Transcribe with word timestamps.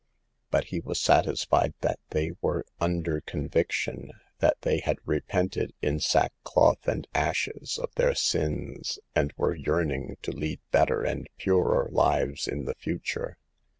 But 0.49 0.63
he 0.73 0.79
was 0.79 0.99
satisfied 0.99 1.75
that 1.81 1.99
they 2.09 2.31
were 2.41 2.65
under 2.79 3.21
conviction, 3.21 4.13
that 4.39 4.57
they 4.61 4.79
had 4.79 4.97
repented, 5.05 5.75
in 5.79 5.99
sackcloth 5.99 6.87
and 6.87 7.07
ashes, 7.13 7.77
of 7.77 7.93
their 7.93 8.15
sins, 8.15 8.97
and 9.15 9.31
were 9.37 9.53
yearning 9.53 10.17
to 10.23 10.31
lead 10.31 10.59
better 10.71 11.03
and 11.03 11.29
purer 11.37 11.87
lives 11.91 12.47
in 12.47 12.65
the 12.65 12.73
future. 12.73 13.37